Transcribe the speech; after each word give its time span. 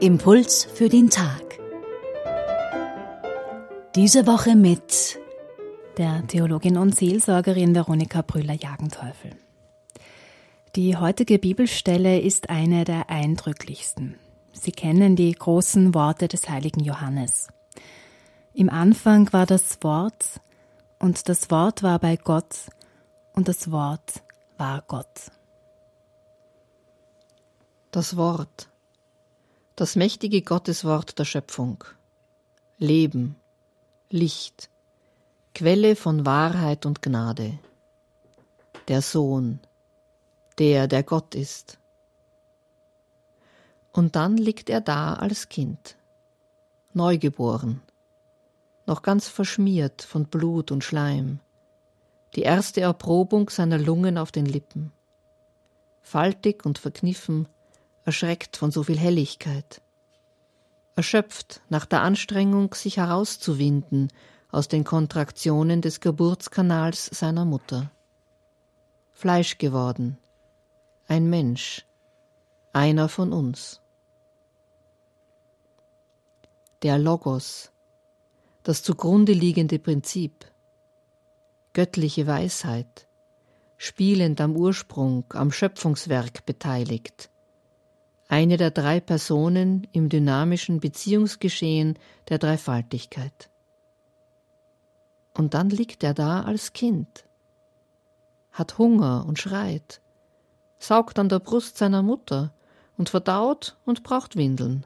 Impuls 0.00 0.64
für 0.64 0.88
den 0.88 1.10
Tag. 1.10 1.58
Diese 3.94 4.26
Woche 4.26 4.56
mit 4.56 5.18
der 5.98 6.26
Theologin 6.28 6.78
und 6.78 6.96
Seelsorgerin 6.96 7.74
Veronika 7.74 8.22
Brüller-Jagenteufel. 8.22 9.32
Die 10.76 10.96
heutige 10.96 11.38
Bibelstelle 11.38 12.20
ist 12.20 12.48
eine 12.48 12.84
der 12.84 13.10
eindrücklichsten. 13.10 14.16
Sie 14.52 14.72
kennen 14.72 15.14
die 15.14 15.32
großen 15.32 15.94
Worte 15.94 16.26
des 16.26 16.48
heiligen 16.48 16.80
Johannes. 16.80 17.48
Im 18.54 18.70
Anfang 18.70 19.30
war 19.34 19.44
das 19.44 19.82
Wort, 19.82 20.40
und 21.00 21.28
das 21.28 21.50
Wort 21.50 21.82
war 21.82 21.98
bei 21.98 22.16
Gott, 22.16 22.70
und 23.34 23.48
das 23.48 23.72
Wort 23.72 24.22
war 24.56 24.82
Gott. 24.86 25.32
Das 27.90 28.16
Wort 28.16 28.70
das 29.80 29.96
mächtige 29.96 30.42
Gotteswort 30.42 31.18
der 31.18 31.24
Schöpfung. 31.24 31.84
Leben, 32.76 33.36
Licht, 34.10 34.68
Quelle 35.54 35.96
von 35.96 36.26
Wahrheit 36.26 36.84
und 36.84 37.00
Gnade. 37.00 37.58
Der 38.88 39.00
Sohn, 39.00 39.58
der, 40.58 40.86
der 40.86 41.02
Gott 41.02 41.34
ist. 41.34 41.78
Und 43.90 44.16
dann 44.16 44.36
liegt 44.36 44.68
er 44.68 44.82
da 44.82 45.14
als 45.14 45.48
Kind, 45.48 45.96
neugeboren, 46.92 47.80
noch 48.90 49.02
ganz 49.02 49.28
verschmiert 49.28 50.02
von 50.02 50.24
Blut 50.24 50.72
und 50.72 50.82
Schleim, 50.82 51.38
die 52.34 52.42
erste 52.42 52.80
Erprobung 52.80 53.48
seiner 53.48 53.78
Lungen 53.78 54.18
auf 54.18 54.32
den 54.32 54.46
Lippen, 54.46 54.90
faltig 56.02 56.66
und 56.66 56.78
verkniffen, 56.78 57.46
erschreckt 58.04 58.56
von 58.56 58.72
so 58.72 58.82
viel 58.82 58.98
Helligkeit. 58.98 59.80
Erschöpft 60.96 61.62
nach 61.68 61.86
der 61.86 62.02
Anstrengung, 62.02 62.74
sich 62.74 62.96
herauszuwinden 62.96 64.08
aus 64.50 64.66
den 64.66 64.82
Kontraktionen 64.82 65.82
des 65.82 66.00
Geburtskanals 66.00 67.06
seiner 67.06 67.44
Mutter. 67.44 67.92
Fleisch 69.12 69.58
geworden, 69.58 70.18
ein 71.06 71.30
Mensch, 71.30 71.86
einer 72.72 73.08
von 73.08 73.32
uns. 73.32 73.80
Der 76.82 76.98
Logos, 76.98 77.70
das 78.62 78.82
zugrunde 78.82 79.32
liegende 79.32 79.78
Prinzip, 79.78 80.44
göttliche 81.72 82.26
Weisheit, 82.26 83.08
spielend 83.76 84.40
am 84.40 84.56
Ursprung, 84.56 85.24
am 85.30 85.50
Schöpfungswerk 85.50 86.44
beteiligt, 86.44 87.30
eine 88.28 88.56
der 88.56 88.70
drei 88.70 89.00
Personen 89.00 89.88
im 89.92 90.08
dynamischen 90.08 90.80
Beziehungsgeschehen 90.80 91.98
der 92.28 92.38
Dreifaltigkeit. 92.38 93.50
Und 95.36 95.54
dann 95.54 95.70
liegt 95.70 96.04
er 96.04 96.12
da 96.14 96.42
als 96.42 96.72
Kind, 96.72 97.24
hat 98.52 98.78
Hunger 98.78 99.24
und 99.26 99.38
schreit, 99.38 100.02
saugt 100.78 101.18
an 101.18 101.28
der 101.28 101.38
Brust 101.38 101.78
seiner 101.78 102.02
Mutter 102.02 102.52
und 102.98 103.08
verdaut 103.08 103.78
und 103.86 104.02
braucht 104.02 104.36
Windeln, 104.36 104.84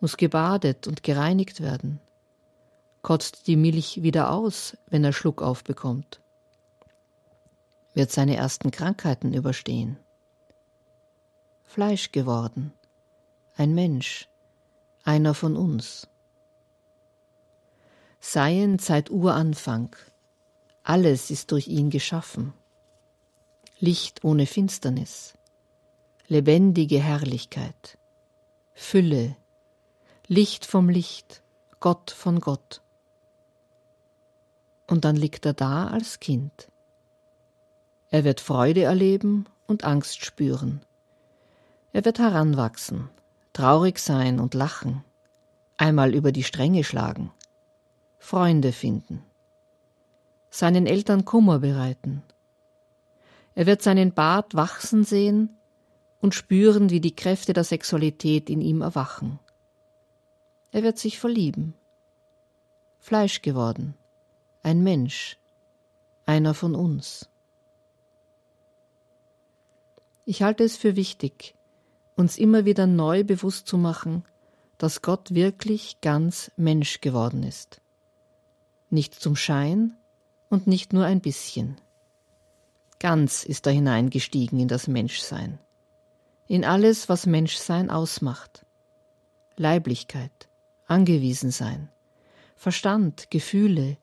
muss 0.00 0.16
gebadet 0.16 0.86
und 0.86 1.02
gereinigt 1.02 1.60
werden, 1.60 2.00
kotzt 3.08 3.46
die 3.46 3.56
Milch 3.56 4.02
wieder 4.02 4.30
aus, 4.30 4.76
wenn 4.88 5.02
er 5.02 5.14
Schluck 5.14 5.40
aufbekommt, 5.40 6.20
wird 7.94 8.10
seine 8.10 8.36
ersten 8.36 8.70
Krankheiten 8.70 9.32
überstehen. 9.32 9.98
Fleisch 11.64 12.12
geworden, 12.12 12.74
ein 13.56 13.74
Mensch, 13.74 14.28
einer 15.04 15.32
von 15.32 15.56
uns. 15.56 16.06
Seien 18.20 18.78
seit 18.78 19.08
Uranfang, 19.10 19.96
alles 20.82 21.30
ist 21.30 21.50
durch 21.50 21.66
ihn 21.66 21.88
geschaffen. 21.88 22.52
Licht 23.78 24.22
ohne 24.22 24.44
Finsternis, 24.44 25.38
lebendige 26.26 27.00
Herrlichkeit, 27.00 27.96
Fülle, 28.74 29.34
Licht 30.26 30.66
vom 30.66 30.90
Licht, 30.90 31.42
Gott 31.80 32.10
von 32.10 32.40
Gott. 32.40 32.82
Und 34.88 35.04
dann 35.04 35.14
liegt 35.14 35.46
er 35.46 35.52
da 35.52 35.86
als 35.86 36.18
Kind. 36.18 36.68
Er 38.10 38.24
wird 38.24 38.40
Freude 38.40 38.82
erleben 38.82 39.44
und 39.66 39.84
Angst 39.84 40.24
spüren. 40.24 40.80
Er 41.92 42.04
wird 42.04 42.18
heranwachsen, 42.18 43.10
traurig 43.52 43.98
sein 43.98 44.40
und 44.40 44.54
lachen, 44.54 45.04
einmal 45.76 46.14
über 46.14 46.32
die 46.32 46.42
Stränge 46.42 46.84
schlagen, 46.84 47.30
Freunde 48.18 48.72
finden, 48.72 49.22
seinen 50.48 50.86
Eltern 50.86 51.26
Kummer 51.26 51.58
bereiten. 51.58 52.22
Er 53.54 53.66
wird 53.66 53.82
seinen 53.82 54.14
Bart 54.14 54.54
wachsen 54.54 55.04
sehen 55.04 55.50
und 56.20 56.34
spüren, 56.34 56.88
wie 56.88 57.00
die 57.00 57.14
Kräfte 57.14 57.52
der 57.52 57.64
Sexualität 57.64 58.48
in 58.48 58.62
ihm 58.62 58.80
erwachen. 58.80 59.38
Er 60.72 60.82
wird 60.82 60.98
sich 60.98 61.18
verlieben, 61.18 61.74
Fleisch 63.00 63.42
geworden, 63.42 63.94
ein 64.68 64.82
Mensch, 64.82 65.38
einer 66.26 66.52
von 66.52 66.74
uns. 66.74 67.30
Ich 70.26 70.42
halte 70.42 70.62
es 70.62 70.76
für 70.76 70.94
wichtig, 70.94 71.54
uns 72.16 72.36
immer 72.36 72.66
wieder 72.66 72.86
neu 72.86 73.24
bewusst 73.24 73.66
zu 73.66 73.78
machen, 73.78 74.24
dass 74.76 75.00
Gott 75.00 75.32
wirklich 75.32 76.02
ganz 76.02 76.50
Mensch 76.56 77.00
geworden 77.00 77.44
ist. 77.44 77.80
Nicht 78.90 79.14
zum 79.14 79.36
Schein 79.36 79.96
und 80.50 80.66
nicht 80.66 80.92
nur 80.92 81.06
ein 81.06 81.22
bisschen. 81.22 81.80
Ganz 82.98 83.44
ist 83.44 83.66
er 83.66 83.72
hineingestiegen 83.72 84.60
in 84.60 84.68
das 84.68 84.86
Menschsein, 84.86 85.58
in 86.46 86.66
alles, 86.66 87.08
was 87.08 87.24
Menschsein 87.24 87.88
ausmacht. 87.88 88.66
Leiblichkeit, 89.56 90.50
Angewiesensein, 90.86 91.88
Verstand, 92.54 93.30
Gefühle, 93.30 93.96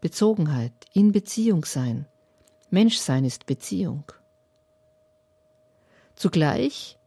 Bezogenheit, 0.00 0.72
in 0.92 1.12
Beziehung 1.12 1.64
sein. 1.64 2.06
Menschsein 2.70 3.24
ist 3.24 3.46
Beziehung. 3.46 4.04
Zugleich 6.14 6.98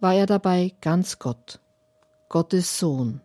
war 0.00 0.14
er 0.14 0.26
dabei 0.26 0.74
ganz 0.80 1.18
Gott, 1.18 1.60
Gottes 2.28 2.78
Sohn, 2.78 3.20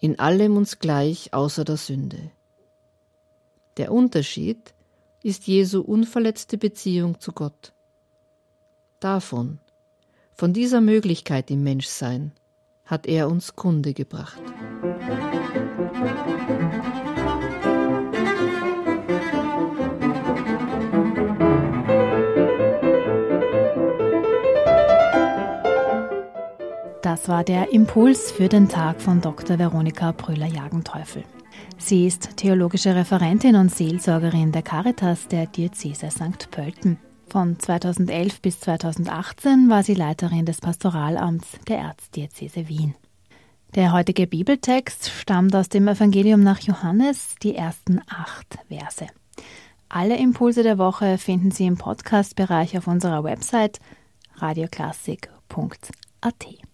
in 0.00 0.18
allem 0.18 0.56
uns 0.56 0.78
gleich 0.78 1.32
außer 1.32 1.64
der 1.64 1.76
Sünde. 1.76 2.30
Der 3.76 3.92
Unterschied 3.92 4.74
ist 5.22 5.46
Jesu 5.46 5.80
unverletzte 5.80 6.58
Beziehung 6.58 7.20
zu 7.20 7.32
Gott. 7.32 7.72
Davon, 8.98 9.60
von 10.34 10.52
dieser 10.52 10.80
Möglichkeit 10.80 11.50
im 11.50 11.62
Menschsein, 11.62 12.32
hat 12.84 13.06
er 13.06 13.28
uns 13.28 13.56
Kunde 13.56 13.94
gebracht. 13.94 14.40
Das 27.20 27.28
war 27.28 27.44
der 27.44 27.70
Impuls 27.70 28.32
für 28.32 28.48
den 28.48 28.70
Tag 28.70 29.02
von 29.02 29.20
Dr. 29.20 29.58
Veronika 29.58 30.12
Brüller-Jagenteufel. 30.12 31.22
Sie 31.76 32.06
ist 32.06 32.38
theologische 32.38 32.94
Referentin 32.94 33.56
und 33.56 33.70
Seelsorgerin 33.70 34.52
der 34.52 34.62
Caritas 34.62 35.28
der 35.28 35.44
Diözese 35.44 36.10
St. 36.10 36.50
Pölten. 36.50 36.96
Von 37.28 37.58
2011 37.58 38.40
bis 38.40 38.60
2018 38.60 39.68
war 39.68 39.82
sie 39.82 39.92
Leiterin 39.92 40.46
des 40.46 40.62
Pastoralamts 40.62 41.58
der 41.68 41.80
Erzdiözese 41.80 42.68
Wien. 42.68 42.94
Der 43.74 43.92
heutige 43.92 44.26
Bibeltext 44.26 45.10
stammt 45.10 45.54
aus 45.54 45.68
dem 45.68 45.88
Evangelium 45.88 46.42
nach 46.42 46.60
Johannes, 46.60 47.34
die 47.42 47.54
ersten 47.54 48.00
acht 48.08 48.56
Verse. 48.68 49.08
Alle 49.90 50.16
Impulse 50.16 50.62
der 50.62 50.78
Woche 50.78 51.18
finden 51.18 51.50
Sie 51.50 51.66
im 51.66 51.76
Podcast-Bereich 51.76 52.78
auf 52.78 52.86
unserer 52.86 53.24
Website 53.24 53.78
radioklassik.at. 54.36 56.69